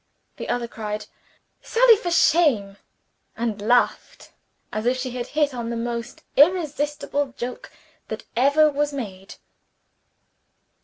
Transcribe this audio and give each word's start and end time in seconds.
The 0.37 0.49
other 0.49 0.67
cried, 0.67 1.05
"Sally, 1.61 1.95
for 1.95 2.09
shame!" 2.09 2.77
and 3.37 3.61
laughed, 3.61 4.31
as 4.73 4.87
if 4.87 4.97
she 4.97 5.11
had 5.11 5.27
hit 5.27 5.53
on 5.53 5.69
the 5.69 5.75
most 5.77 6.23
irresistible 6.35 7.35
joke 7.37 7.71
that 8.07 8.23
ever 8.35 8.67
was 8.67 8.91
made. 8.91 9.35